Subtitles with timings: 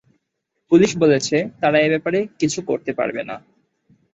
[0.71, 3.35] Police বলছে তারা এ ব্যাপারে কিছু করতে পারবে না।